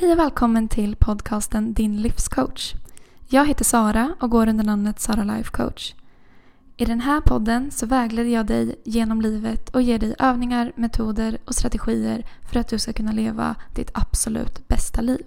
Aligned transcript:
Hej 0.00 0.12
och 0.12 0.18
välkommen 0.18 0.68
till 0.68 0.96
podcasten 0.96 1.72
Din 1.72 2.02
livscoach. 2.02 2.74
Jag 3.28 3.46
heter 3.46 3.64
Sara 3.64 4.14
och 4.20 4.30
går 4.30 4.48
under 4.48 4.64
namnet 4.64 5.00
Sara 5.00 5.24
Life 5.24 5.50
Coach. 5.50 5.94
I 6.76 6.84
den 6.84 7.00
här 7.00 7.20
podden 7.20 7.70
så 7.70 7.86
vägleder 7.86 8.30
jag 8.30 8.46
dig 8.46 8.74
genom 8.84 9.20
livet 9.20 9.68
och 9.68 9.82
ger 9.82 9.98
dig 9.98 10.14
övningar, 10.18 10.72
metoder 10.76 11.38
och 11.44 11.54
strategier 11.54 12.26
för 12.50 12.60
att 12.60 12.68
du 12.68 12.78
ska 12.78 12.92
kunna 12.92 13.12
leva 13.12 13.56
ditt 13.74 13.90
absolut 13.94 14.68
bästa 14.68 15.00
liv. 15.00 15.26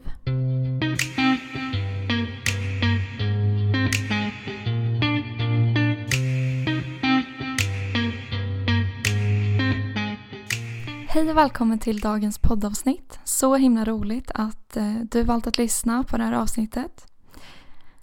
Hej 11.13 11.29
och 11.29 11.37
välkommen 11.37 11.79
till 11.79 11.99
dagens 11.99 12.37
poddavsnitt. 12.37 13.19
Så 13.23 13.55
himla 13.55 13.85
roligt 13.85 14.31
att 14.33 14.77
eh, 14.77 14.95
du 15.11 15.23
valt 15.23 15.47
att 15.47 15.57
lyssna 15.57 16.03
på 16.03 16.17
det 16.17 16.23
här 16.23 16.33
avsnittet. 16.33 17.07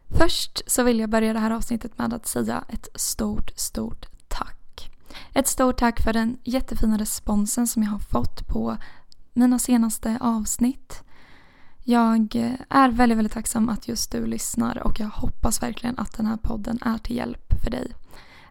Först 0.08 0.62
så 0.66 0.82
vill 0.82 1.00
jag 1.00 1.10
börja 1.10 1.32
det 1.32 1.38
här 1.38 1.50
avsnittet 1.50 1.98
med 1.98 2.14
att 2.14 2.26
säga 2.26 2.64
ett 2.68 2.88
stort, 2.94 3.50
stort 3.56 4.06
tack. 4.28 4.90
Ett 5.34 5.46
stort 5.46 5.76
tack 5.76 6.00
för 6.02 6.12
den 6.12 6.38
jättefina 6.44 6.98
responsen 6.98 7.66
som 7.66 7.82
jag 7.82 7.90
har 7.90 7.98
fått 7.98 8.48
på 8.48 8.76
mina 9.32 9.58
senaste 9.58 10.18
avsnitt. 10.20 11.02
Jag 11.84 12.36
eh, 12.36 12.52
är 12.68 12.90
väldigt, 12.90 13.18
väldigt 13.18 13.34
tacksam 13.34 13.68
att 13.68 13.88
just 13.88 14.12
du 14.12 14.26
lyssnar 14.26 14.78
och 14.78 15.00
jag 15.00 15.08
hoppas 15.08 15.62
verkligen 15.62 15.98
att 15.98 16.16
den 16.16 16.26
här 16.26 16.36
podden 16.36 16.78
är 16.82 16.98
till 16.98 17.16
hjälp 17.16 17.62
för 17.64 17.70
dig. 17.70 17.92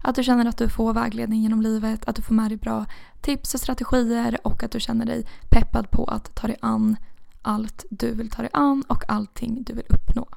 Att 0.02 0.16
du 0.16 0.23
känner 0.23 0.45
att 0.45 0.58
du 0.58 0.70
får 0.70 0.94
vägledning 0.94 1.41
genom 1.41 1.62
livet, 1.62 2.08
att 2.08 2.16
du 2.16 2.21
får 2.21 2.34
med 2.34 2.52
dig 2.52 2.58
bra 2.58 2.85
tips 3.21 3.53
och 3.53 3.59
strategier 3.59 4.38
och 4.44 4.63
att 4.63 4.72
du 4.72 4.80
känner 4.80 5.05
dig 5.05 5.25
peppad 5.49 5.91
på 5.91 6.05
att 6.05 6.35
ta 6.35 6.48
dig 6.48 6.58
an 6.62 6.98
allt 7.41 7.85
du 7.89 8.13
vill 8.13 8.30
ta 8.30 8.41
dig 8.41 8.52
an 8.53 8.84
och 8.88 9.03
allting 9.08 9.63
du 9.63 9.73
vill 9.73 9.85
uppnå. 9.89 10.27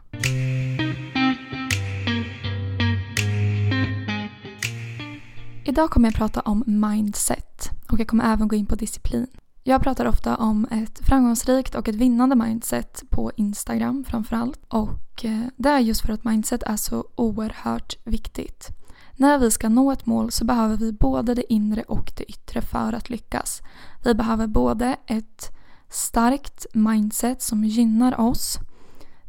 Idag 5.65 5.91
kommer 5.91 6.09
jag 6.09 6.15
prata 6.15 6.41
om 6.41 6.65
mindset 6.67 7.71
och 7.91 8.01
jag 8.01 8.07
kommer 8.07 8.33
även 8.33 8.49
gå 8.49 8.57
in 8.57 8.67
på 8.67 8.75
disciplin. 8.75 9.27
Jag 9.63 9.83
pratar 9.83 10.07
ofta 10.07 10.37
om 10.37 10.67
ett 10.71 10.99
framgångsrikt 11.07 11.75
och 11.75 11.89
ett 11.89 11.95
vinnande 11.95 12.37
mindset 12.37 13.03
på 13.11 13.33
Instagram 13.37 14.05
framförallt. 14.05 14.61
Och 14.69 15.25
eh, 15.25 15.41
det 15.57 15.69
är 15.69 15.79
just 15.79 16.01
för 16.01 16.13
att 16.13 16.25
mindset 16.25 16.63
är 16.63 16.77
så 16.77 17.05
oerhört 17.15 17.97
viktigt. 18.05 18.82
När 19.17 19.39
vi 19.39 19.51
ska 19.51 19.69
nå 19.69 19.93
ett 19.93 20.07
mål 20.07 20.31
så 20.31 20.45
behöver 20.45 20.77
vi 20.77 20.93
både 20.93 21.35
det 21.35 21.53
inre 21.53 21.83
och 21.83 22.13
det 22.17 22.25
yttre 22.25 22.63
för 22.63 22.93
att 22.93 23.11
lyckas. 23.11 23.63
Vi 24.05 24.15
behöver 24.15 24.47
både 24.47 24.97
ett 25.07 25.51
starkt 25.89 26.67
mindset 26.75 27.43
som 27.43 27.65
gynnar 27.65 28.21
oss 28.21 28.59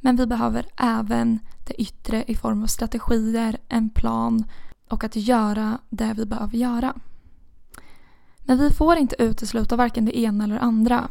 men 0.03 0.15
vi 0.15 0.27
behöver 0.27 0.65
även 0.77 1.39
det 1.67 1.81
yttre 1.81 2.23
i 2.27 2.35
form 2.35 2.63
av 2.63 2.67
strategier, 2.67 3.57
en 3.67 3.89
plan 3.89 4.45
och 4.89 5.03
att 5.03 5.15
göra 5.15 5.77
det 5.89 6.13
vi 6.17 6.25
behöver 6.25 6.57
göra. 6.57 6.93
Men 8.39 8.57
vi 8.57 8.69
får 8.69 8.97
inte 8.97 9.15
utesluta 9.19 9.75
varken 9.75 10.05
det 10.05 10.19
ena 10.19 10.43
eller 10.43 10.55
det 10.55 10.61
andra. 10.61 11.09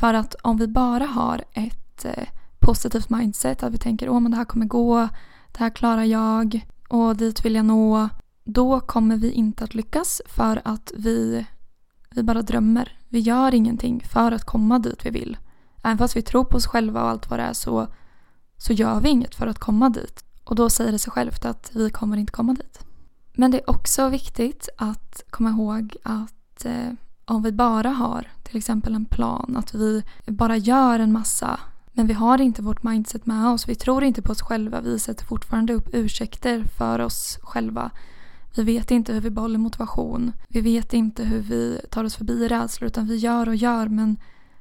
För 0.00 0.14
att 0.14 0.34
om 0.34 0.56
vi 0.56 0.66
bara 0.68 1.06
har 1.06 1.44
ett 1.52 2.04
eh, 2.04 2.28
positivt 2.58 3.10
mindset, 3.10 3.62
att 3.62 3.72
vi 3.72 3.78
tänker 3.78 4.16
att 4.16 4.30
det 4.30 4.36
här 4.36 4.44
kommer 4.44 4.66
gå, 4.66 5.08
det 5.52 5.58
här 5.58 5.70
klarar 5.70 6.04
jag, 6.04 6.66
och 6.88 7.16
dit 7.16 7.44
vill 7.44 7.54
jag 7.54 7.64
nå. 7.64 8.08
Då 8.44 8.80
kommer 8.80 9.16
vi 9.16 9.32
inte 9.32 9.64
att 9.64 9.74
lyckas 9.74 10.22
för 10.26 10.62
att 10.64 10.92
vi, 10.96 11.46
vi 12.10 12.22
bara 12.22 12.42
drömmer. 12.42 12.98
Vi 13.08 13.18
gör 13.18 13.54
ingenting 13.54 14.04
för 14.12 14.32
att 14.32 14.44
komma 14.44 14.78
dit 14.78 15.06
vi 15.06 15.10
vill. 15.10 15.36
Även 15.82 15.98
fast 15.98 16.16
vi 16.16 16.22
tror 16.22 16.44
på 16.44 16.56
oss 16.56 16.66
själva 16.66 17.02
och 17.02 17.08
allt 17.08 17.30
vad 17.30 17.38
det 17.38 17.42
är 17.42 17.52
så, 17.52 17.86
så 18.56 18.72
gör 18.72 19.00
vi 19.00 19.08
inget 19.08 19.34
för 19.34 19.46
att 19.46 19.58
komma 19.58 19.90
dit. 19.90 20.24
Och 20.44 20.56
då 20.56 20.70
säger 20.70 20.92
det 20.92 20.98
sig 20.98 21.12
självt 21.12 21.44
att 21.44 21.70
vi 21.74 21.90
kommer 21.90 22.16
inte 22.16 22.32
komma 22.32 22.54
dit. 22.54 22.80
Men 23.34 23.50
det 23.50 23.58
är 23.58 23.70
också 23.70 24.08
viktigt 24.08 24.68
att 24.78 25.22
komma 25.30 25.50
ihåg 25.50 25.96
att 26.02 26.64
eh, 26.64 26.92
om 27.24 27.42
vi 27.42 27.52
bara 27.52 27.90
har 27.90 28.30
till 28.42 28.56
exempel 28.56 28.94
en 28.94 29.04
plan, 29.04 29.56
att 29.56 29.74
vi 29.74 30.02
bara 30.26 30.56
gör 30.56 30.98
en 30.98 31.12
massa 31.12 31.60
men 31.96 32.06
vi 32.06 32.14
har 32.14 32.40
inte 32.40 32.62
vårt 32.62 32.82
mindset 32.82 33.26
med 33.26 33.46
oss. 33.46 33.68
Vi 33.68 33.74
tror 33.74 34.04
inte 34.04 34.22
på 34.22 34.32
oss 34.32 34.42
själva. 34.42 34.80
Vi 34.80 34.98
sätter 34.98 35.24
fortfarande 35.24 35.72
upp 35.72 35.88
ursäkter 35.92 36.64
för 36.64 36.98
oss 36.98 37.38
själva. 37.42 37.90
Vi 38.56 38.62
vet 38.62 38.90
inte 38.90 39.12
hur 39.12 39.20
vi 39.20 39.30
behåller 39.30 39.58
motivation. 39.58 40.32
Vi 40.48 40.60
vet 40.60 40.92
inte 40.92 41.24
hur 41.24 41.40
vi 41.40 41.80
tar 41.90 42.04
oss 42.04 42.16
förbi 42.16 42.48
rädslor 42.48 42.86
utan 42.86 43.06
vi 43.06 43.16
gör 43.16 43.48
och 43.48 43.56
gör 43.56 43.88
men 43.88 44.16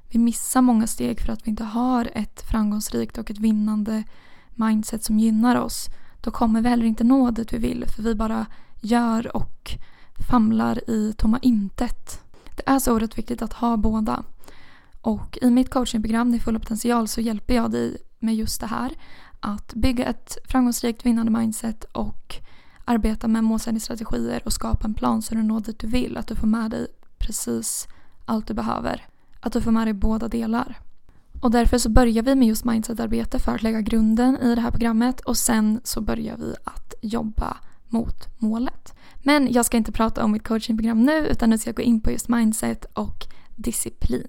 vi 0.09 0.19
missar 0.19 0.61
många 0.61 0.87
steg 0.87 1.21
för 1.21 1.33
att 1.33 1.47
vi 1.47 1.49
inte 1.49 1.63
har 1.63 2.09
ett 2.13 2.41
framgångsrikt 2.51 3.17
och 3.17 3.31
ett 3.31 3.37
vinnande 3.37 4.03
mindset 4.53 5.03
som 5.03 5.19
gynnar 5.19 5.55
oss. 5.55 5.87
Då 6.21 6.31
kommer 6.31 6.61
vi 6.61 6.69
heller 6.69 6.85
inte 6.85 7.03
nå 7.03 7.31
dit 7.31 7.53
vi 7.53 7.57
vill 7.57 7.85
för 7.95 8.03
vi 8.03 8.15
bara 8.15 8.45
gör 8.81 9.35
och 9.35 9.71
famlar 10.29 10.89
i 10.89 11.13
tomma 11.17 11.39
intet. 11.41 12.21
Det 12.55 12.63
är 12.65 12.79
så 12.79 12.93
oerhört 12.93 13.17
viktigt 13.17 13.41
att 13.41 13.53
ha 13.53 13.77
båda. 13.77 14.23
Och 15.05 15.37
i 15.41 15.49
mitt 15.49 15.69
coachingprogram 15.69 16.31
Din 16.31 16.39
fulla 16.39 16.59
potential 16.59 17.07
så 17.07 17.21
hjälper 17.21 17.55
jag 17.55 17.71
dig 17.71 17.97
med 18.19 18.35
just 18.35 18.61
det 18.61 18.67
här. 18.67 18.91
Att 19.39 19.73
bygga 19.73 20.05
ett 20.05 20.37
framgångsrikt 20.45 21.05
vinnande 21.05 21.31
mindset 21.31 21.83
och 21.83 22.35
arbeta 22.85 23.27
med 23.27 23.43
målsättningsstrategier 23.43 24.41
och 24.45 24.53
skapa 24.53 24.87
en 24.87 24.93
plan 24.93 25.21
så 25.21 25.35
du 25.35 25.43
når 25.43 25.59
dit 25.59 25.79
du 25.79 25.87
vill. 25.87 26.17
Att 26.17 26.27
du 26.27 26.35
får 26.35 26.47
med 26.47 26.71
dig 26.71 26.87
precis 27.17 27.87
allt 28.25 28.47
du 28.47 28.53
behöver. 28.53 29.05
Att 29.39 29.53
du 29.53 29.61
får 29.61 29.71
med 29.71 29.87
dig 29.87 29.93
båda 29.93 30.27
delar. 30.27 30.79
Och 31.41 31.51
därför 31.51 31.77
så 31.77 31.89
börjar 31.89 32.23
vi 32.23 32.35
med 32.35 32.47
just 32.47 32.65
mindsetarbete 32.65 33.39
för 33.39 33.55
att 33.55 33.63
lägga 33.63 33.81
grunden 33.81 34.37
i 34.37 34.55
det 34.55 34.61
här 34.61 34.71
programmet 34.71 35.19
och 35.19 35.37
sen 35.37 35.81
så 35.83 36.01
börjar 36.01 36.37
vi 36.37 36.55
att 36.63 36.93
jobba 37.01 37.57
mot 37.87 38.27
målet. 38.37 38.93
Men 39.23 39.53
jag 39.53 39.65
ska 39.65 39.77
inte 39.77 39.91
prata 39.91 40.23
om 40.23 40.31
mitt 40.31 40.47
coachingprogram 40.47 41.03
nu 41.03 41.27
utan 41.27 41.49
nu 41.49 41.57
ska 41.57 41.69
jag 41.69 41.75
gå 41.75 41.83
in 41.83 42.01
på 42.01 42.11
just 42.11 42.29
mindset 42.29 42.85
och 42.93 43.27
disciplin. 43.55 44.27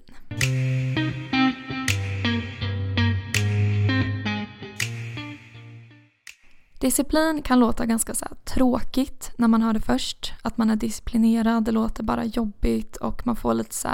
Disciplin 6.79 7.41
kan 7.41 7.59
låta 7.59 7.85
ganska 7.85 8.15
så 8.15 8.25
tråkigt 8.43 9.31
när 9.37 9.47
man 9.47 9.61
hör 9.61 9.73
det 9.73 9.79
först. 9.79 10.33
Att 10.41 10.57
man 10.57 10.69
är 10.69 10.75
disciplinerad, 10.75 11.63
det 11.63 11.71
låter 11.71 12.03
bara 12.03 12.25
jobbigt 12.25 12.95
och 12.95 13.25
man 13.25 13.35
får 13.35 13.53
lite 13.53 13.75
så 13.75 13.89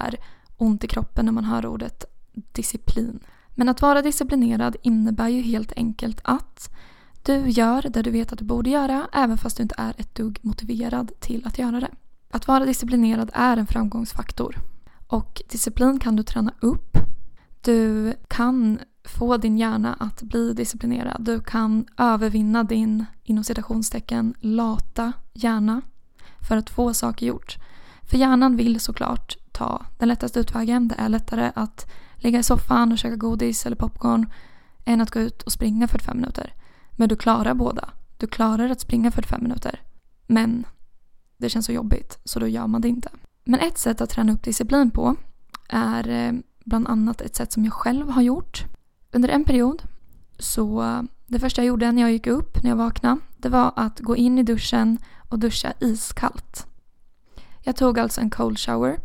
ont 0.57 0.83
i 0.83 0.87
kroppen 0.87 1.25
när 1.25 1.31
man 1.31 1.43
hör 1.43 1.65
ordet 1.65 2.05
disciplin. 2.33 3.19
Men 3.49 3.69
att 3.69 3.81
vara 3.81 4.01
disciplinerad 4.01 4.75
innebär 4.81 5.27
ju 5.27 5.41
helt 5.41 5.73
enkelt 5.75 6.21
att 6.23 6.69
du 7.23 7.49
gör 7.49 7.81
det 7.81 8.01
du 8.01 8.11
vet 8.11 8.33
att 8.33 8.39
du 8.39 8.45
borde 8.45 8.69
göra 8.69 9.07
även 9.13 9.37
fast 9.37 9.57
du 9.57 9.63
inte 9.63 9.75
är 9.77 9.93
ett 9.97 10.15
dugg 10.15 10.39
motiverad 10.41 11.11
till 11.19 11.47
att 11.47 11.59
göra 11.59 11.79
det. 11.79 11.91
Att 12.31 12.47
vara 12.47 12.65
disciplinerad 12.65 13.31
är 13.33 13.57
en 13.57 13.67
framgångsfaktor. 13.67 14.72
Och 15.07 15.41
disciplin 15.49 15.99
kan 15.99 16.15
du 16.15 16.23
träna 16.23 16.53
upp. 16.59 16.97
Du 17.61 18.13
kan 18.27 18.79
få 19.03 19.37
din 19.37 19.57
hjärna 19.57 19.93
att 19.99 20.21
bli 20.21 20.53
disciplinerad. 20.53 21.21
Du 21.25 21.39
kan 21.39 21.85
övervinna 21.97 22.63
din, 22.63 23.05
inom 23.23 23.43
citationstecken, 23.43 24.33
lata 24.39 25.13
hjärna 25.33 25.81
för 26.47 26.57
att 26.57 26.69
få 26.69 26.93
saker 26.93 27.25
gjort. 27.25 27.57
För 28.03 28.17
hjärnan 28.17 28.55
vill 28.55 28.79
såklart 28.79 29.37
ta 29.51 29.85
den 29.97 30.07
lättaste 30.07 30.39
utvägen. 30.39 30.87
Det 30.87 30.95
är 30.97 31.09
lättare 31.09 31.51
att 31.55 31.91
ligga 32.15 32.39
i 32.39 32.43
soffan 32.43 32.91
och 32.91 32.97
käka 32.97 33.15
godis 33.15 33.65
eller 33.65 33.75
popcorn 33.75 34.29
än 34.85 35.01
att 35.01 35.11
gå 35.11 35.19
ut 35.19 35.41
och 35.41 35.51
springa 35.51 35.87
45 35.87 36.17
minuter. 36.17 36.53
Men 36.91 37.09
du 37.09 37.15
klarar 37.15 37.53
båda. 37.53 37.89
Du 38.17 38.27
klarar 38.27 38.69
att 38.69 38.81
springa 38.81 39.11
45 39.11 39.43
minuter. 39.43 39.81
Men 40.27 40.65
det 41.37 41.49
känns 41.49 41.65
så 41.65 41.71
jobbigt 41.71 42.19
så 42.23 42.39
då 42.39 42.47
gör 42.47 42.67
man 42.67 42.81
det 42.81 42.87
inte. 42.87 43.09
Men 43.43 43.59
ett 43.59 43.77
sätt 43.77 44.01
att 44.01 44.09
träna 44.09 44.33
upp 44.33 44.43
disciplin 44.43 44.91
på 44.91 45.15
är 45.69 46.09
eh, 46.09 46.33
bland 46.65 46.87
annat 46.87 47.21
ett 47.21 47.35
sätt 47.35 47.51
som 47.51 47.65
jag 47.65 47.73
själv 47.73 48.09
har 48.09 48.21
gjort. 48.21 48.63
Under 49.11 49.29
en 49.29 49.43
period 49.43 49.83
så 50.39 50.83
det 51.27 51.39
första 51.39 51.61
jag 51.61 51.67
gjorde 51.67 51.91
när 51.91 52.01
jag 52.01 52.11
gick 52.11 52.27
upp, 52.27 52.63
när 52.63 52.69
jag 52.69 52.77
vaknade, 52.77 53.21
det 53.37 53.49
var 53.49 53.73
att 53.75 53.99
gå 53.99 54.15
in 54.15 54.39
i 54.39 54.43
duschen 54.43 54.97
och 55.29 55.39
duscha 55.39 55.73
iskallt. 55.79 56.67
Jag 57.61 57.75
tog 57.75 57.99
alltså 57.99 58.21
en 58.21 58.29
cold 58.29 58.59
shower 58.59 58.99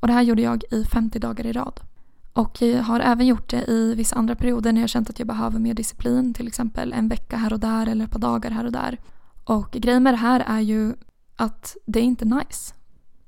och 0.00 0.06
det 0.06 0.12
här 0.12 0.22
gjorde 0.22 0.42
jag 0.42 0.64
i 0.70 0.84
50 0.84 1.18
dagar 1.18 1.46
i 1.46 1.52
rad. 1.52 1.80
Och 2.32 2.62
jag 2.62 2.82
har 2.82 3.00
även 3.00 3.26
gjort 3.26 3.50
det 3.50 3.70
i 3.70 3.94
vissa 3.94 4.16
andra 4.16 4.34
perioder 4.34 4.72
när 4.72 4.80
jag 4.80 4.90
känt 4.90 5.10
att 5.10 5.18
jag 5.18 5.28
behöver 5.28 5.58
mer 5.58 5.74
disciplin, 5.74 6.34
till 6.34 6.46
exempel 6.46 6.92
en 6.92 7.08
vecka 7.08 7.36
här 7.36 7.52
och 7.52 7.60
där 7.60 7.86
eller 7.86 8.04
ett 8.04 8.10
par 8.10 8.18
dagar 8.18 8.50
här 8.50 8.64
och 8.64 8.72
där. 8.72 8.98
Och 9.44 9.70
grejen 9.70 10.02
med 10.02 10.12
det 10.14 10.18
här 10.18 10.44
är 10.46 10.60
ju 10.60 10.94
att 11.36 11.76
det 11.86 11.98
är 11.98 12.02
inte 12.02 12.24
nice. 12.24 12.74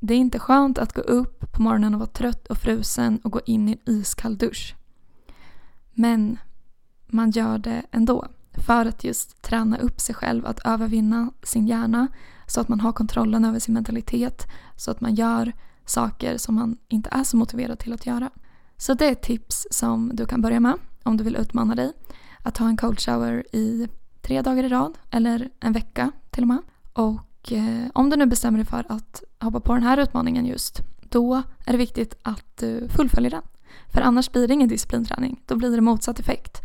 Det 0.04 0.14
är 0.14 0.18
inte 0.18 0.38
skönt 0.38 0.78
att 0.78 0.92
gå 0.92 1.00
upp 1.00 1.52
på 1.52 1.62
morgonen 1.62 1.94
och 1.94 2.00
vara 2.00 2.10
trött 2.10 2.46
och 2.46 2.58
frusen 2.58 3.20
och 3.24 3.32
gå 3.32 3.40
in 3.46 3.68
i 3.68 3.72
en 3.72 3.94
iskall 3.94 4.36
dusch. 4.36 4.74
Men 5.92 6.38
man 7.06 7.30
gör 7.30 7.58
det 7.58 7.82
ändå. 7.90 8.26
För 8.66 8.86
att 8.86 9.04
just 9.04 9.42
träna 9.42 9.78
upp 9.78 10.00
sig 10.00 10.14
själv, 10.14 10.46
att 10.46 10.66
övervinna 10.66 11.30
sin 11.42 11.66
hjärna 11.66 12.08
så 12.46 12.60
att 12.60 12.68
man 12.68 12.80
har 12.80 12.92
kontrollen 12.92 13.44
över 13.44 13.58
sin 13.58 13.74
mentalitet. 13.74 14.46
Så 14.76 14.90
att 14.90 15.00
man 15.00 15.14
gör 15.14 15.52
saker 15.84 16.36
som 16.36 16.54
man 16.54 16.76
inte 16.88 17.10
är 17.12 17.24
så 17.24 17.36
motiverad 17.36 17.78
till 17.78 17.92
att 17.92 18.06
göra. 18.06 18.30
Så 18.76 18.94
det 18.94 19.06
är 19.06 19.12
ett 19.12 19.22
tips 19.22 19.66
som 19.70 20.10
du 20.14 20.26
kan 20.26 20.42
börja 20.42 20.60
med. 20.60 20.74
om 21.02 21.16
du 21.16 21.24
vill 21.24 21.36
utmana 21.36 21.74
dig, 21.74 21.92
att 22.42 22.54
ta 22.54 22.68
en 22.68 22.76
cold 22.76 23.00
shower 23.00 23.56
i 23.56 23.88
tre 24.20 24.42
dagar 24.42 24.64
i 24.64 24.68
rad 24.68 24.98
eller 25.10 25.50
en 25.60 25.72
vecka 25.72 26.12
till 26.30 26.42
och 26.42 26.48
med. 26.48 26.62
Och 26.92 27.20
eh, 27.50 27.90
om 27.94 28.10
du 28.10 28.16
nu 28.16 28.26
bestämmer 28.26 28.58
dig 28.58 28.66
för 28.66 28.84
att 28.88 29.22
hoppa 29.40 29.60
på 29.60 29.74
den 29.74 29.82
här 29.82 29.98
utmaningen 29.98 30.46
just, 30.46 30.80
då 31.08 31.42
är 31.66 31.72
det 31.72 31.78
viktigt 31.78 32.14
att 32.22 32.56
du 32.56 32.88
fullföljer 32.88 33.30
den. 33.30 33.42
För 33.92 34.00
annars 34.00 34.32
blir 34.32 34.48
det 34.48 34.54
ingen 34.54 34.68
disciplinträning, 34.68 35.42
då 35.46 35.56
blir 35.56 35.70
det 35.70 35.80
motsatt 35.80 36.18
effekt. 36.18 36.60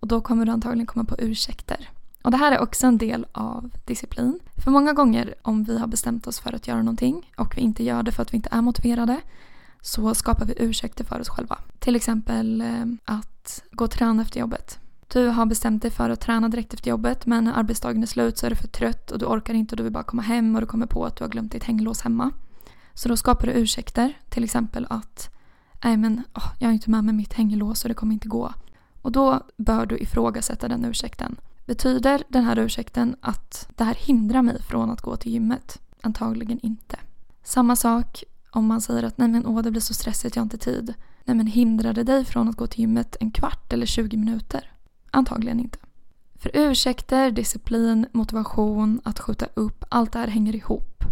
Och 0.00 0.08
då 0.08 0.20
kommer 0.20 0.44
du 0.44 0.52
antagligen 0.52 0.86
komma 0.86 1.04
på 1.04 1.16
ursäkter. 1.18 1.88
Och 2.22 2.30
det 2.30 2.36
här 2.36 2.52
är 2.52 2.60
också 2.60 2.86
en 2.86 2.98
del 2.98 3.26
av 3.32 3.70
disciplin. 3.84 4.40
För 4.64 4.70
många 4.70 4.92
gånger 4.92 5.34
om 5.42 5.64
vi 5.64 5.78
har 5.78 5.86
bestämt 5.86 6.26
oss 6.26 6.40
för 6.40 6.54
att 6.54 6.68
göra 6.68 6.78
någonting 6.78 7.32
och 7.36 7.56
vi 7.56 7.60
inte 7.60 7.84
gör 7.84 8.02
det 8.02 8.12
för 8.12 8.22
att 8.22 8.32
vi 8.32 8.36
inte 8.36 8.48
är 8.52 8.62
motiverade 8.62 9.20
så 9.80 10.14
skapar 10.14 10.46
vi 10.46 10.54
ursäkter 10.56 11.04
för 11.04 11.20
oss 11.20 11.28
själva. 11.28 11.58
Till 11.78 11.96
exempel 11.96 12.60
eh, 12.60 12.84
att 13.04 13.62
gå 13.70 13.84
och 13.84 13.90
träna 13.90 14.22
efter 14.22 14.40
jobbet. 14.40 14.78
Du 15.12 15.26
har 15.26 15.46
bestämt 15.46 15.82
dig 15.82 15.90
för 15.90 16.10
att 16.10 16.20
träna 16.20 16.48
direkt 16.48 16.74
efter 16.74 16.90
jobbet 16.90 17.26
men 17.26 17.44
när 17.44 17.52
arbetsdagen 17.52 18.02
är 18.02 18.06
slut 18.06 18.38
så 18.38 18.46
är 18.46 18.50
du 18.50 18.56
för 18.56 18.68
trött 18.68 19.10
och 19.10 19.18
du 19.18 19.26
orkar 19.26 19.54
inte 19.54 19.72
och 19.72 19.76
du 19.76 19.82
vill 19.82 19.92
bara 19.92 20.04
komma 20.04 20.22
hem 20.22 20.54
och 20.54 20.60
du 20.60 20.66
kommer 20.66 20.86
på 20.86 21.04
att 21.04 21.16
du 21.16 21.24
har 21.24 21.28
glömt 21.28 21.52
ditt 21.52 21.64
hänglås 21.64 22.00
hemma. 22.00 22.30
Så 22.94 23.08
då 23.08 23.16
skapar 23.16 23.46
du 23.46 23.52
ursäkter. 23.52 24.18
Till 24.28 24.44
exempel 24.44 24.86
att 24.90 25.30
nej 25.84 25.96
men 25.96 26.22
oh, 26.34 26.52
jag 26.58 26.68
har 26.68 26.72
inte 26.72 26.90
med 26.90 27.04
mig 27.04 27.14
mitt 27.14 27.32
hänglås 27.32 27.84
och 27.84 27.88
det 27.88 27.94
kommer 27.94 28.12
inte 28.12 28.28
gå. 28.28 28.52
Och 29.02 29.12
då 29.12 29.40
bör 29.56 29.86
du 29.86 29.98
ifrågasätta 29.98 30.68
den 30.68 30.84
ursäkten. 30.84 31.36
Betyder 31.66 32.22
den 32.28 32.44
här 32.44 32.58
ursäkten 32.58 33.16
att 33.20 33.68
det 33.76 33.84
här 33.84 33.94
hindrar 33.94 34.42
mig 34.42 34.62
från 34.62 34.90
att 34.90 35.00
gå 35.00 35.16
till 35.16 35.32
gymmet? 35.32 35.80
Antagligen 36.02 36.60
inte. 36.60 36.96
Samma 37.42 37.76
sak 37.76 38.24
om 38.50 38.66
man 38.66 38.80
säger 38.80 39.02
att 39.02 39.18
nej 39.18 39.28
men 39.28 39.46
åh 39.46 39.62
det 39.62 39.70
blir 39.70 39.80
så 39.80 39.94
stressigt, 39.94 40.36
jag 40.36 40.40
har 40.40 40.44
inte 40.46 40.58
tid. 40.58 40.94
Nej 41.24 41.36
men 41.36 41.46
hindrar 41.46 41.92
det 41.92 42.02
dig 42.02 42.24
från 42.24 42.48
att 42.48 42.56
gå 42.56 42.66
till 42.66 42.80
gymmet 42.80 43.16
en 43.20 43.30
kvart 43.30 43.72
eller 43.72 43.86
20 43.86 44.16
minuter? 44.16 44.69
Antagligen 45.10 45.60
inte. 45.60 45.78
För 46.34 46.50
ursäkter, 46.54 47.30
disciplin, 47.30 48.06
motivation, 48.12 49.00
att 49.04 49.20
skjuta 49.20 49.46
upp, 49.54 49.84
allt 49.88 50.12
det 50.12 50.18
här 50.18 50.28
hänger 50.28 50.56
ihop. 50.56 51.04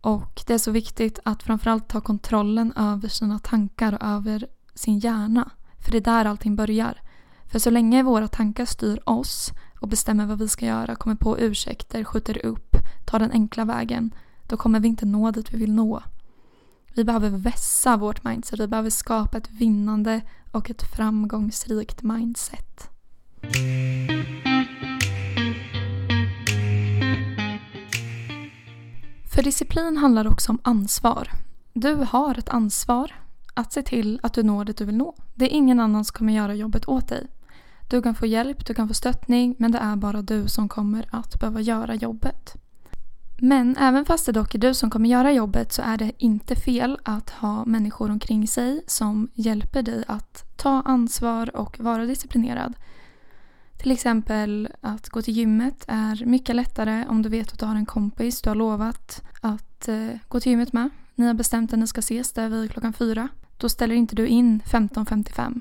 Och 0.00 0.42
det 0.46 0.54
är 0.54 0.58
så 0.58 0.70
viktigt 0.70 1.18
att 1.24 1.42
framförallt 1.42 1.88
ta 1.88 2.00
kontrollen 2.00 2.72
över 2.76 3.08
sina 3.08 3.38
tankar 3.38 3.92
och 3.92 4.02
över 4.02 4.46
sin 4.74 4.98
hjärna. 4.98 5.50
För 5.78 5.92
det 5.92 5.98
är 5.98 6.00
där 6.00 6.24
allting 6.24 6.56
börjar. 6.56 7.00
För 7.44 7.58
så 7.58 7.70
länge 7.70 8.02
våra 8.02 8.28
tankar 8.28 8.64
styr 8.64 9.00
oss 9.04 9.52
och 9.80 9.88
bestämmer 9.88 10.26
vad 10.26 10.38
vi 10.38 10.48
ska 10.48 10.66
göra, 10.66 10.94
kommer 10.94 11.16
på 11.16 11.38
ursäkter, 11.38 12.04
skjuter 12.04 12.46
upp, 12.46 12.76
tar 13.04 13.18
den 13.18 13.32
enkla 13.32 13.64
vägen, 13.64 14.14
då 14.48 14.56
kommer 14.56 14.80
vi 14.80 14.88
inte 14.88 15.06
nå 15.06 15.30
dit 15.30 15.52
vi 15.54 15.58
vill 15.58 15.72
nå. 15.72 16.02
Vi 16.94 17.04
behöver 17.04 17.30
vässa 17.30 17.96
vårt 17.96 18.24
mindset, 18.24 18.60
vi 18.60 18.66
behöver 18.66 18.90
skapa 18.90 19.38
ett 19.38 19.50
vinnande 19.50 20.20
och 20.50 20.70
ett 20.70 20.82
framgångsrikt 20.82 22.02
mindset. 22.02 22.91
För 29.34 29.42
disciplin 29.42 29.96
handlar 29.96 30.26
också 30.26 30.52
om 30.52 30.58
ansvar. 30.62 31.28
Du 31.72 31.94
har 31.94 32.38
ett 32.38 32.48
ansvar 32.48 33.12
att 33.54 33.72
se 33.72 33.82
till 33.82 34.20
att 34.22 34.34
du 34.34 34.42
når 34.42 34.64
det 34.64 34.76
du 34.76 34.84
vill 34.84 34.96
nå. 34.96 35.14
Det 35.34 35.44
är 35.44 35.56
ingen 35.56 35.80
annan 35.80 36.04
som 36.04 36.14
kommer 36.14 36.32
göra 36.32 36.54
jobbet 36.54 36.88
åt 36.88 37.08
dig. 37.08 37.26
Du 37.90 38.02
kan 38.02 38.14
få 38.14 38.26
hjälp, 38.26 38.66
du 38.66 38.74
kan 38.74 38.88
få 38.88 38.94
stöttning 38.94 39.54
men 39.58 39.72
det 39.72 39.78
är 39.78 39.96
bara 39.96 40.22
du 40.22 40.48
som 40.48 40.68
kommer 40.68 41.08
att 41.10 41.40
behöva 41.40 41.60
göra 41.60 41.94
jobbet. 41.94 42.54
Men 43.38 43.76
även 43.76 44.04
fast 44.04 44.26
det 44.26 44.32
dock 44.32 44.54
är 44.54 44.58
du 44.58 44.74
som 44.74 44.90
kommer 44.90 45.08
göra 45.08 45.32
jobbet 45.32 45.72
så 45.72 45.82
är 45.82 45.96
det 45.96 46.12
inte 46.18 46.56
fel 46.56 46.98
att 47.02 47.30
ha 47.30 47.64
människor 47.64 48.10
omkring 48.10 48.48
sig 48.48 48.84
som 48.86 49.28
hjälper 49.34 49.82
dig 49.82 50.04
att 50.08 50.56
ta 50.56 50.82
ansvar 50.84 51.56
och 51.56 51.80
vara 51.80 52.06
disciplinerad. 52.06 52.74
Till 53.82 53.90
exempel 53.90 54.68
att 54.80 55.08
gå 55.08 55.22
till 55.22 55.36
gymmet 55.36 55.84
är 55.88 56.26
mycket 56.26 56.56
lättare 56.56 57.06
om 57.08 57.22
du 57.22 57.28
vet 57.28 57.52
att 57.52 57.58
du 57.58 57.66
har 57.66 57.74
en 57.74 57.86
kompis 57.86 58.42
du 58.42 58.50
har 58.50 58.54
lovat 58.54 59.22
att 59.40 59.88
eh, 59.88 60.08
gå 60.28 60.40
till 60.40 60.52
gymmet 60.52 60.72
med. 60.72 60.90
Ni 61.14 61.26
har 61.26 61.34
bestämt 61.34 61.72
att 61.72 61.78
ni 61.78 61.86
ska 61.86 61.98
ses 61.98 62.32
där 62.32 62.48
vid 62.48 62.70
klockan 62.70 62.92
fyra. 62.92 63.28
Då 63.56 63.68
ställer 63.68 63.94
inte 63.94 64.16
du 64.16 64.26
in 64.26 64.62
15.55 64.66 65.60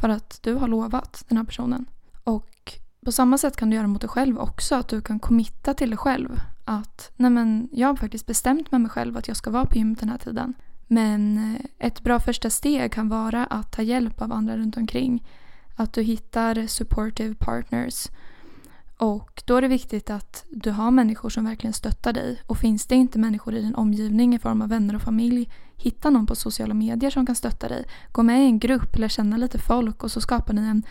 för 0.00 0.08
att 0.08 0.42
du 0.42 0.54
har 0.54 0.68
lovat 0.68 1.24
den 1.28 1.38
här 1.38 1.44
personen. 1.44 1.86
Och 2.24 2.72
på 3.04 3.12
samma 3.12 3.38
sätt 3.38 3.56
kan 3.56 3.70
du 3.70 3.76
göra 3.76 3.86
mot 3.86 4.00
dig 4.00 4.10
själv 4.10 4.38
också. 4.38 4.74
Att 4.74 4.88
du 4.88 5.00
kan 5.00 5.18
committa 5.18 5.74
till 5.74 5.90
dig 5.90 5.98
själv. 5.98 6.40
Att 6.64 7.12
nej 7.16 7.30
men, 7.30 7.68
jag 7.72 7.88
har 7.88 7.96
faktiskt 7.96 8.26
bestämt 8.26 8.72
med 8.72 8.80
mig 8.80 8.90
själv 8.90 9.16
att 9.16 9.28
jag 9.28 9.36
ska 9.36 9.50
vara 9.50 9.64
på 9.64 9.76
gymmet 9.78 10.00
den 10.00 10.08
här 10.08 10.18
tiden. 10.18 10.54
Men 10.86 11.38
eh, 11.38 11.86
ett 11.86 12.00
bra 12.00 12.20
första 12.20 12.50
steg 12.50 12.92
kan 12.92 13.08
vara 13.08 13.46
att 13.46 13.72
ta 13.72 13.82
hjälp 13.82 14.22
av 14.22 14.32
andra 14.32 14.56
runt 14.56 14.76
omkring. 14.76 15.22
Att 15.80 15.92
du 15.92 16.02
hittar 16.02 16.66
supportive 16.66 17.34
partners. 17.34 18.08
Och 18.96 19.42
då 19.46 19.56
är 19.56 19.62
det 19.62 19.68
viktigt 19.68 20.10
att 20.10 20.44
du 20.50 20.70
har 20.70 20.90
människor 20.90 21.30
som 21.30 21.44
verkligen 21.44 21.72
stöttar 21.72 22.12
dig. 22.12 22.42
Och 22.46 22.58
finns 22.58 22.86
det 22.86 22.94
inte 22.94 23.18
människor 23.18 23.54
i 23.54 23.60
din 23.60 23.74
omgivning 23.74 24.34
i 24.34 24.38
form 24.38 24.62
av 24.62 24.68
vänner 24.68 24.94
och 24.94 25.02
familj, 25.02 25.50
hitta 25.76 26.10
någon 26.10 26.26
på 26.26 26.34
sociala 26.34 26.74
medier 26.74 27.10
som 27.10 27.26
kan 27.26 27.34
stötta 27.34 27.68
dig. 27.68 27.84
Gå 28.12 28.22
med 28.22 28.42
i 28.42 28.44
en 28.44 28.58
grupp, 28.58 28.98
lär 28.98 29.08
känna 29.08 29.36
lite 29.36 29.58
folk 29.58 30.04
och 30.04 30.10
så 30.10 30.20
skapar 30.20 30.54
ni 30.54 30.62
en 30.62 30.82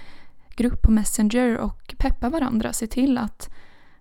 grupp 0.56 0.82
på 0.82 0.92
Messenger 0.92 1.58
och 1.58 1.96
peppa 1.98 2.30
varandra. 2.30 2.74
Se 2.74 2.88
till 2.88 3.18
att 3.18 3.50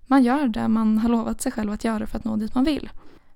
man 0.06 0.22
gör 0.22 0.48
det 0.48 0.68
man 0.68 0.98
har 0.98 1.08
lovat 1.08 1.40
sig 1.40 1.52
själv 1.52 1.72
att 1.72 1.84
göra 1.84 2.06
för 2.06 2.18
att 2.18 2.24
nå 2.24 2.36
dit 2.36 2.54
man 2.54 2.64
vill. 2.64 2.90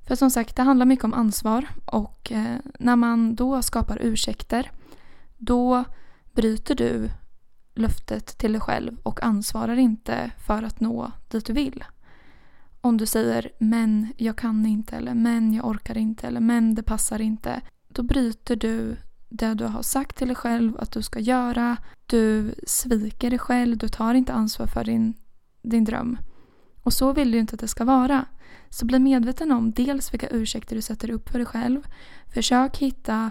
För 0.07 0.15
som 0.15 0.31
sagt, 0.31 0.57
det 0.57 0.63
handlar 0.63 0.87
mycket 0.87 1.05
om 1.05 1.15
ansvar 1.15 1.69
och 1.85 2.33
eh, 2.33 2.57
när 2.79 2.97
man 2.97 3.35
då 3.35 3.63
skapar 3.63 3.99
ursäkter 4.03 4.71
då 5.39 5.85
bryter 6.33 6.75
du 6.75 7.11
löftet 7.75 8.39
till 8.39 8.53
dig 8.53 8.61
själv 8.61 8.97
och 9.03 9.23
ansvarar 9.23 9.77
inte 9.77 10.31
för 10.47 10.63
att 10.63 10.81
nå 10.81 11.13
dit 11.29 11.47
du 11.47 11.53
vill. 11.53 11.85
Om 12.81 12.97
du 12.97 13.07
säger 13.07 13.53
men 13.59 14.13
jag 14.17 14.37
kan 14.37 14.67
inte 14.67 14.97
eller 14.97 15.15
men 15.15 15.55
jag 15.55 15.67
orkar 15.67 15.99
inte 15.99 16.27
eller 16.27 16.41
men 16.41 16.75
det 16.75 16.83
passar 16.83 17.21
inte. 17.21 17.61
Då 17.89 18.03
bryter 18.03 18.57
du 18.57 18.97
det 19.29 19.55
du 19.55 19.65
har 19.65 19.83
sagt 19.83 20.17
till 20.17 20.29
dig 20.29 20.37
själv 20.37 20.77
att 20.79 20.93
du 20.93 21.03
ska 21.03 21.21
göra. 21.21 21.77
Du 22.07 22.55
sviker 22.67 23.31
dig 23.31 23.39
själv, 23.39 23.79
du 23.79 23.89
tar 23.89 24.15
inte 24.15 24.33
ansvar 24.33 24.67
för 24.67 24.85
din, 24.85 25.15
din 25.63 25.85
dröm. 25.85 26.19
Och 26.83 26.93
så 26.93 27.13
vill 27.13 27.31
du 27.31 27.39
inte 27.39 27.55
att 27.55 27.61
det 27.61 27.69
ska 27.69 27.85
vara. 27.85 28.25
Så 28.69 28.87
bli 28.87 28.99
medveten 28.99 29.53
om 29.53 29.73
dels 29.73 30.13
vilka 30.13 30.29
ursäkter 30.29 30.77
du 30.77 30.83
sätter 30.83 31.11
upp 31.11 31.29
för 31.29 31.39
dig 31.39 31.47
själv. 31.47 31.83
Försök 32.35 32.79
hitta 32.79 33.31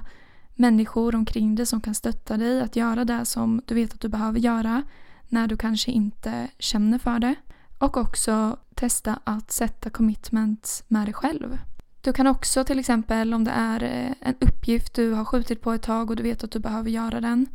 människor 0.59 1.15
omkring 1.15 1.55
dig 1.55 1.65
som 1.65 1.81
kan 1.81 1.95
stötta 1.95 2.37
dig 2.37 2.61
att 2.61 2.75
göra 2.75 3.05
det 3.05 3.25
som 3.25 3.61
du 3.65 3.75
vet 3.75 3.93
att 3.93 4.01
du 4.01 4.07
behöver 4.07 4.39
göra 4.39 4.83
när 5.27 5.47
du 5.47 5.57
kanske 5.57 5.91
inte 5.91 6.47
känner 6.59 6.99
för 6.99 7.19
det. 7.19 7.35
Och 7.77 7.97
också 7.97 8.57
testa 8.75 9.19
att 9.23 9.51
sätta 9.51 9.89
commitment 9.89 10.83
med 10.87 11.07
dig 11.07 11.13
själv. 11.13 11.57
Du 12.01 12.13
kan 12.13 12.27
också 12.27 12.63
till 12.63 12.79
exempel 12.79 13.33
om 13.33 13.43
det 13.43 13.51
är 13.51 13.83
eh, 13.83 14.13
en 14.19 14.35
uppgift 14.39 14.93
du 14.93 15.11
har 15.11 15.25
skjutit 15.25 15.61
på 15.61 15.71
ett 15.71 15.81
tag 15.81 16.09
och 16.09 16.15
du 16.15 16.23
vet 16.23 16.43
att 16.43 16.51
du 16.51 16.59
behöver 16.59 16.89
göra 16.89 17.21
den. 17.21 17.47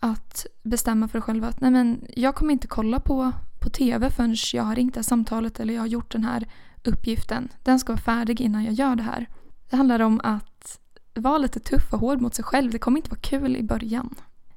Att 0.00 0.46
bestämma 0.62 1.08
för 1.08 1.18
dig 1.18 1.22
själv 1.22 1.44
att 1.44 1.60
nej 1.60 1.70
men 1.70 2.06
jag 2.16 2.34
kommer 2.34 2.52
inte 2.52 2.66
kolla 2.66 3.00
på, 3.00 3.32
på 3.60 3.70
TV 3.70 4.10
förrän 4.10 4.36
jag 4.52 4.62
har 4.62 4.74
ringt 4.74 4.94
det 4.94 4.98
här 4.98 5.02
samtalet 5.02 5.60
eller 5.60 5.74
jag 5.74 5.82
har 5.82 5.86
gjort 5.86 6.12
den 6.12 6.24
här 6.24 6.48
uppgiften. 6.84 7.48
Den 7.62 7.78
ska 7.78 7.92
vara 7.92 8.00
färdig 8.00 8.40
innan 8.40 8.64
jag 8.64 8.74
gör 8.74 8.96
det 8.96 9.02
här. 9.02 9.28
Det 9.70 9.76
handlar 9.76 10.00
om 10.00 10.20
att 10.24 10.80
var 11.14 11.38
lite 11.38 11.60
tuff 11.60 11.92
och 11.92 12.00
hård 12.00 12.20
mot 12.20 12.34
sig 12.34 12.44
själv. 12.44 12.70
Det 12.70 12.78
kommer 12.78 12.98
inte 12.98 13.10
vara 13.10 13.20
kul 13.20 13.56
i 13.56 13.62
början. 13.62 14.14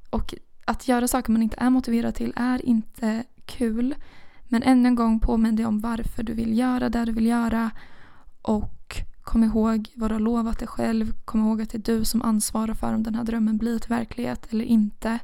Och 0.09 0.33
att 0.65 0.87
göra 0.87 1.07
saker 1.07 1.31
man 1.31 1.43
inte 1.43 1.57
är 1.59 1.69
motiverad 1.69 2.15
till 2.15 2.33
är 2.35 2.65
inte 2.65 3.23
kul. 3.45 3.95
Men 4.43 4.63
ännu 4.63 4.87
en 4.87 4.95
gång 4.95 5.19
påminn 5.19 5.55
dig 5.55 5.65
om 5.65 5.79
varför 5.79 6.23
du 6.23 6.33
vill 6.33 6.57
göra 6.57 6.89
det 6.89 7.05
du 7.05 7.11
vill 7.11 7.25
göra. 7.25 7.71
Och 8.41 8.95
kom 9.21 9.43
ihåg 9.43 9.89
vad 9.95 10.09
du 10.11 10.15
har 10.15 10.19
lovat 10.19 10.59
dig 10.59 10.67
själv. 10.67 11.13
Kom 11.25 11.41
ihåg 11.41 11.61
att 11.61 11.69
det 11.69 11.77
är 11.77 11.97
du 11.97 12.05
som 12.05 12.21
ansvarar 12.21 12.73
för 12.73 12.93
om 12.93 13.03
den 13.03 13.15
här 13.15 13.23
drömmen 13.23 13.57
blir 13.57 13.79
till 13.79 13.89
verklighet 13.89 14.47
eller 14.49 14.65
inte. 14.65 15.19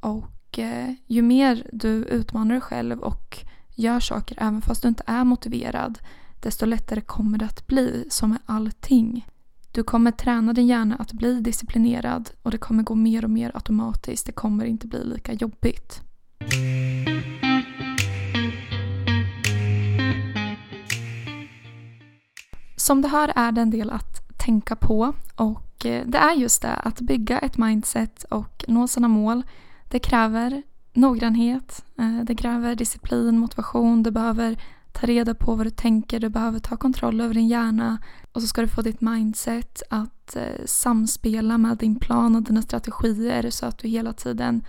Och 0.00 0.58
eh, 0.58 0.94
ju 1.06 1.22
mer 1.22 1.66
du 1.72 1.88
utmanar 1.88 2.54
dig 2.54 2.60
själv 2.60 3.00
och 3.00 3.38
gör 3.74 4.00
saker 4.00 4.36
även 4.40 4.62
fast 4.62 4.82
du 4.82 4.88
inte 4.88 5.04
är 5.06 5.24
motiverad 5.24 5.98
desto 6.40 6.66
lättare 6.66 7.00
kommer 7.00 7.38
det 7.38 7.44
att 7.44 7.66
bli 7.66 8.04
som 8.10 8.30
med 8.30 8.38
allting. 8.46 9.26
Du 9.74 9.82
kommer 9.82 10.10
träna 10.10 10.52
din 10.52 10.66
hjärna 10.66 10.96
att 10.96 11.12
bli 11.12 11.40
disciplinerad 11.40 12.30
och 12.42 12.50
det 12.50 12.58
kommer 12.58 12.82
gå 12.82 12.94
mer 12.94 13.24
och 13.24 13.30
mer 13.30 13.50
automatiskt. 13.54 14.26
Det 14.26 14.32
kommer 14.32 14.64
inte 14.64 14.86
bli 14.86 15.04
lika 15.04 15.32
jobbigt. 15.32 16.00
Som 22.76 23.02
det 23.02 23.08
här 23.08 23.32
är 23.36 23.52
det 23.52 23.60
en 23.60 23.70
del 23.70 23.90
att 23.90 24.38
tänka 24.38 24.76
på 24.76 25.14
och 25.36 25.86
eh, 25.86 26.06
det 26.06 26.18
är 26.18 26.34
just 26.34 26.62
det 26.62 26.74
att 26.74 27.00
bygga 27.00 27.38
ett 27.38 27.58
mindset 27.58 28.24
och 28.24 28.64
nå 28.68 28.88
sina 28.88 29.08
mål. 29.08 29.42
Det 29.88 29.98
kräver 29.98 30.62
noggrannhet, 30.92 31.84
eh, 31.98 32.24
det 32.24 32.34
kräver 32.34 32.74
disciplin, 32.74 33.38
motivation, 33.38 34.02
du 34.02 34.10
behöver 34.10 34.56
ta 34.92 35.06
reda 35.06 35.34
på 35.34 35.54
vad 35.54 35.66
du 35.66 35.70
tänker, 35.70 36.20
du 36.20 36.28
behöver 36.28 36.58
ta 36.58 36.76
kontroll 36.76 37.20
över 37.20 37.34
din 37.34 37.48
hjärna 37.48 37.98
och 38.32 38.42
så 38.42 38.48
ska 38.48 38.60
du 38.62 38.68
få 38.68 38.82
ditt 38.82 39.00
mindset 39.00 39.82
att 39.90 40.36
eh, 40.36 40.64
samspela 40.66 41.58
med 41.58 41.76
din 41.76 41.96
plan 41.96 42.36
och 42.36 42.42
dina 42.42 42.62
strategier 42.62 43.50
så 43.50 43.66
att 43.66 43.78
du 43.78 43.88
hela 43.88 44.12
tiden 44.12 44.64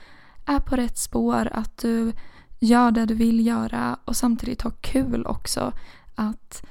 är 0.45 0.59
på 0.59 0.75
rätt 0.75 0.97
spår, 0.97 1.49
att 1.53 1.77
du 1.77 2.13
gör 2.59 2.91
det 2.91 3.05
du 3.05 3.13
vill 3.13 3.47
göra 3.47 3.97
och 4.05 4.15
samtidigt 4.15 4.61
har 4.61 4.71
kul 4.81 5.25
också. 5.25 5.73
Att 6.15 6.63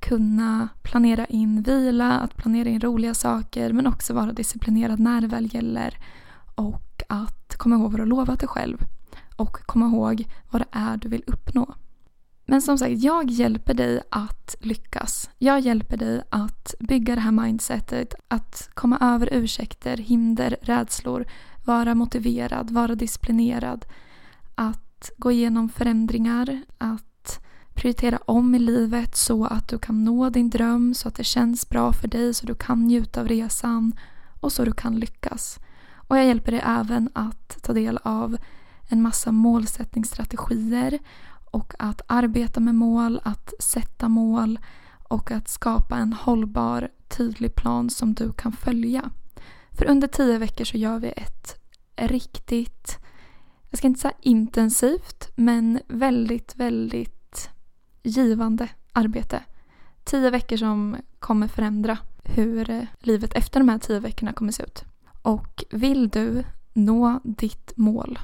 kunna 0.00 0.68
planera 0.82 1.26
in 1.26 1.62
vila, 1.62 2.18
att 2.18 2.36
planera 2.36 2.68
in 2.68 2.80
roliga 2.80 3.14
saker 3.14 3.72
men 3.72 3.86
också 3.86 4.14
vara 4.14 4.32
disciplinerad 4.32 5.00
när 5.00 5.20
det 5.20 5.26
väl 5.26 5.54
gäller. 5.54 5.98
Och 6.54 7.02
att 7.08 7.56
komma 7.56 7.76
ihåg 7.76 7.92
vad 7.92 8.00
du 8.00 8.04
lovat 8.04 8.40
dig 8.40 8.48
själv. 8.48 8.78
Och 9.36 9.52
komma 9.66 9.86
ihåg 9.86 10.24
vad 10.50 10.62
det 10.62 10.68
är 10.70 10.96
du 10.96 11.08
vill 11.08 11.24
uppnå. 11.26 11.74
Men 12.50 12.62
som 12.62 12.78
sagt, 12.78 13.02
jag 13.02 13.30
hjälper 13.30 13.74
dig 13.74 14.02
att 14.10 14.56
lyckas. 14.60 15.30
Jag 15.38 15.60
hjälper 15.60 15.96
dig 15.96 16.22
att 16.30 16.74
bygga 16.80 17.14
det 17.14 17.20
här 17.20 17.32
mindsetet, 17.32 18.14
att 18.28 18.70
komma 18.74 18.98
över 19.00 19.28
ursäkter, 19.32 19.96
hinder, 19.96 20.56
rädslor, 20.62 21.26
vara 21.64 21.94
motiverad, 21.94 22.70
vara 22.70 22.94
disciplinerad, 22.94 23.86
att 24.54 25.10
gå 25.16 25.30
igenom 25.30 25.68
förändringar, 25.68 26.62
att 26.78 27.40
prioritera 27.74 28.18
om 28.24 28.54
i 28.54 28.58
livet 28.58 29.16
så 29.16 29.44
att 29.44 29.68
du 29.68 29.78
kan 29.78 30.04
nå 30.04 30.30
din 30.30 30.50
dröm, 30.50 30.94
så 30.94 31.08
att 31.08 31.14
det 31.14 31.24
känns 31.24 31.68
bra 31.68 31.92
för 31.92 32.08
dig, 32.08 32.34
så 32.34 32.46
du 32.46 32.54
kan 32.54 32.84
njuta 32.84 33.20
av 33.20 33.28
resan 33.28 33.92
och 34.40 34.52
så 34.52 34.64
du 34.64 34.72
kan 34.72 34.96
lyckas. 34.96 35.58
Och 35.94 36.18
jag 36.18 36.26
hjälper 36.26 36.52
dig 36.52 36.62
även 36.64 37.10
att 37.12 37.62
ta 37.62 37.72
del 37.72 37.98
av 38.02 38.36
en 38.88 39.02
massa 39.02 39.32
målsättningsstrategier 39.32 40.98
och 41.58 41.74
att 41.78 42.02
arbeta 42.06 42.60
med 42.60 42.74
mål, 42.74 43.20
att 43.24 43.54
sätta 43.58 44.08
mål 44.08 44.58
och 45.02 45.30
att 45.30 45.48
skapa 45.48 45.96
en 45.96 46.12
hållbar, 46.12 46.88
tydlig 47.08 47.54
plan 47.54 47.90
som 47.90 48.14
du 48.14 48.32
kan 48.32 48.52
följa. 48.52 49.10
För 49.72 49.84
under 49.84 50.08
tio 50.08 50.38
veckor 50.38 50.64
så 50.64 50.76
gör 50.76 50.98
vi 50.98 51.08
ett 51.08 51.60
riktigt, 51.96 52.98
jag 53.70 53.78
ska 53.78 53.86
inte 53.86 54.00
säga 54.00 54.14
intensivt, 54.20 55.32
men 55.36 55.80
väldigt, 55.88 56.56
väldigt 56.56 57.50
givande 58.02 58.68
arbete. 58.92 59.42
Tio 60.04 60.30
veckor 60.30 60.56
som 60.56 60.96
kommer 61.18 61.48
förändra 61.48 61.98
hur 62.24 62.86
livet 62.98 63.34
efter 63.34 63.60
de 63.60 63.68
här 63.68 63.78
tio 63.78 64.00
veckorna 64.00 64.32
kommer 64.32 64.52
se 64.52 64.62
ut. 64.62 64.84
Och 65.22 65.64
vill 65.70 66.08
du 66.08 66.44
nå 66.72 67.20
ditt 67.24 67.72
mål 67.76 68.18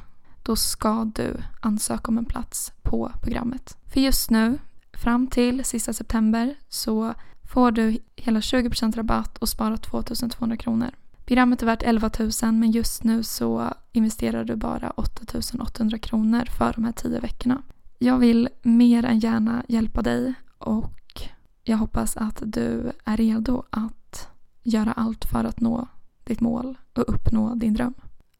då 0.44 0.56
ska 0.56 1.04
du 1.14 1.36
ansöka 1.60 2.08
om 2.08 2.18
en 2.18 2.24
plats 2.24 2.72
på 2.94 3.12
programmet. 3.22 3.76
För 3.92 4.00
just 4.00 4.30
nu, 4.30 4.58
fram 4.92 5.26
till 5.26 5.64
sista 5.64 5.92
september, 5.92 6.54
så 6.68 7.14
får 7.52 7.70
du 7.70 7.98
hela 8.16 8.40
20% 8.40 8.96
rabatt 8.96 9.38
och 9.38 9.48
sparar 9.48 9.76
2200 9.76 10.56
kronor. 10.56 10.90
Programmet 11.24 11.62
är 11.62 11.66
värt 11.66 11.82
11 11.82 12.10
000 12.18 12.52
men 12.52 12.70
just 12.70 13.04
nu 13.04 13.22
så 13.22 13.74
investerar 13.92 14.44
du 14.44 14.56
bara 14.56 14.90
8 14.90 15.38
800 15.60 15.98
kronor 15.98 16.44
för 16.58 16.72
de 16.74 16.84
här 16.84 16.92
10 16.92 17.20
veckorna. 17.20 17.62
Jag 17.98 18.18
vill 18.18 18.48
mer 18.62 19.04
än 19.04 19.18
gärna 19.18 19.64
hjälpa 19.68 20.02
dig 20.02 20.34
och 20.58 21.22
jag 21.62 21.76
hoppas 21.76 22.16
att 22.16 22.42
du 22.44 22.92
är 23.04 23.16
redo 23.16 23.62
att 23.70 24.28
göra 24.62 24.92
allt 24.92 25.24
för 25.24 25.44
att 25.44 25.60
nå 25.60 25.88
ditt 26.24 26.40
mål 26.40 26.76
och 26.94 27.14
uppnå 27.14 27.54
din 27.54 27.74
dröm. 27.74 27.94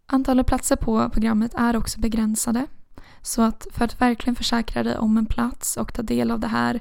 Antalet 0.07 0.47
platser 0.47 0.77
på 0.77 1.11
programmet 1.11 1.55
är 1.55 1.77
också 1.77 2.01
begränsade. 2.01 2.67
Så 3.27 3.43
att 3.43 3.67
för 3.71 3.85
att 3.85 4.01
verkligen 4.01 4.37
försäkra 4.37 4.83
dig 4.83 4.99
om 4.99 5.17
en 5.17 5.27
plats 5.27 5.77
och 5.77 5.95
ta 5.95 6.03
del 6.03 6.31
av 6.31 6.41
det 6.41 6.47
här 6.47 6.81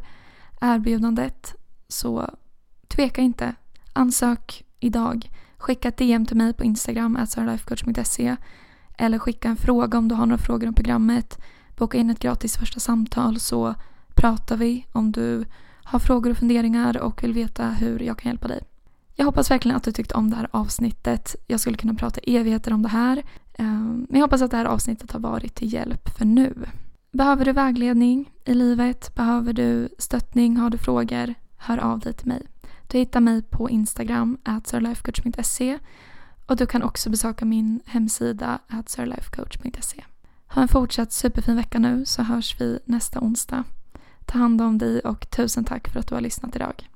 erbjudandet 0.61 1.55
så 1.87 2.29
tveka 2.87 3.21
inte. 3.21 3.55
Ansök 3.93 4.63
idag. 4.79 5.31
Skicka 5.57 5.87
ett 5.87 5.97
DM 5.97 6.25
till 6.25 6.37
mig 6.37 6.53
på 6.53 6.63
Instagram, 6.63 7.15
atsaralifecoach.se 7.15 8.35
eller 8.97 9.19
skicka 9.19 9.47
en 9.47 9.57
fråga 9.57 9.97
om 9.97 10.07
du 10.07 10.15
har 10.15 10.25
några 10.25 10.43
frågor 10.43 10.67
om 10.67 10.73
programmet. 10.73 11.37
Boka 11.77 11.97
in 11.97 12.09
ett 12.09 12.19
gratis 12.19 12.57
första 12.57 12.79
samtal 12.79 13.39
så 13.39 13.75
pratar 14.15 14.57
vi 14.57 14.85
om 14.91 15.11
du 15.11 15.45
har 15.83 15.99
frågor 15.99 16.31
och 16.31 16.37
funderingar 16.37 16.97
och 16.97 17.23
vill 17.23 17.33
veta 17.33 17.69
hur 17.69 17.99
jag 17.99 18.17
kan 18.17 18.29
hjälpa 18.29 18.47
dig. 18.47 18.63
Jag 19.15 19.25
hoppas 19.25 19.51
verkligen 19.51 19.77
att 19.77 19.83
du 19.83 19.91
tyckte 19.91 20.15
om 20.15 20.29
det 20.29 20.35
här 20.35 20.47
avsnittet. 20.51 21.35
Jag 21.47 21.59
skulle 21.59 21.77
kunna 21.77 21.93
prata 21.93 22.19
evigheter 22.23 22.73
om 22.73 22.81
det 22.81 22.89
här. 22.89 23.23
Ehm, 23.57 24.07
men 24.09 24.19
jag 24.19 24.27
hoppas 24.27 24.41
att 24.41 24.51
det 24.51 24.57
här 24.57 24.65
avsnittet 24.65 25.11
har 25.11 25.19
varit 25.19 25.55
till 25.55 25.73
hjälp 25.73 26.09
för 26.17 26.25
nu. 26.25 26.53
Behöver 27.11 27.45
du 27.45 27.51
vägledning 27.51 28.31
i 28.45 28.53
livet? 28.53 29.15
Behöver 29.15 29.53
du 29.53 29.89
stöttning? 29.97 30.57
Har 30.57 30.69
du 30.69 30.77
frågor? 30.77 31.33
Hör 31.57 31.77
av 31.77 31.99
dig 31.99 32.13
till 32.13 32.27
mig. 32.27 32.47
Du 32.87 32.97
hittar 32.97 33.19
mig 33.19 33.41
på 33.41 33.69
Instagram, 33.69 34.37
atsarlifecoach.se 34.43 35.79
och 36.45 36.55
du 36.55 36.65
kan 36.65 36.83
också 36.83 37.09
besöka 37.09 37.45
min 37.45 37.79
hemsida, 37.85 38.59
atsarlifecoach.se. 38.67 40.03
Ha 40.47 40.61
en 40.61 40.67
fortsatt 40.67 41.11
superfin 41.11 41.55
vecka 41.55 41.79
nu 41.79 42.05
så 42.05 42.23
hörs 42.23 42.61
vi 42.61 42.79
nästa 42.85 43.19
onsdag. 43.19 43.63
Ta 44.25 44.37
hand 44.37 44.61
om 44.61 44.77
dig 44.77 44.99
och 44.99 45.29
tusen 45.29 45.65
tack 45.65 45.89
för 45.89 45.99
att 45.99 46.07
du 46.07 46.15
har 46.15 46.21
lyssnat 46.21 46.55
idag. 46.55 46.89